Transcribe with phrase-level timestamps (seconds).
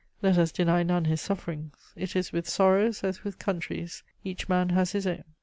[0.23, 4.69] Let us deny none his sufferings; it is with sorrows as with countries: each man
[4.69, 5.23] has his own.